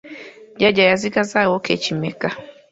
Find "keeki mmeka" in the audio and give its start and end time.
1.65-2.29